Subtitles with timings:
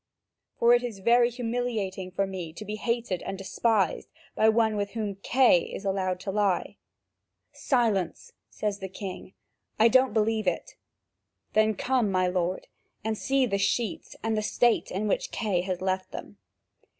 [0.57, 4.93] For it is very humiliating for me to be hated and despised by one with
[4.93, 6.77] whom Kay is allowed to lie."
[7.53, 9.35] "Silence!" says the king;
[9.77, 10.75] "I don't believe it."
[11.53, 12.65] "Then come, my lord,
[13.03, 16.39] and see the sheets and the state in which Kay has left them.